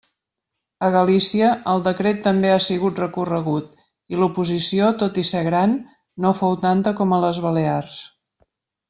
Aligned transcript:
A 0.85 0.87
Galícia, 0.93 1.49
el 1.73 1.83
decret 1.87 2.23
també 2.29 2.51
ha 2.53 2.63
sigut 2.67 3.01
recorregut 3.03 3.67
i 4.15 4.21
l'oposició, 4.21 4.89
tot 5.05 5.21
i 5.23 5.27
ser 5.33 5.43
gran, 5.49 5.77
no 6.27 6.33
fou 6.39 6.57
tanta 6.69 6.95
com 7.03 7.15
a 7.19 7.25
les 7.27 7.43
Balears. 7.45 8.01